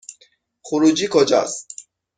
خروجی 0.63 1.07
کجاست؟ 1.11 1.67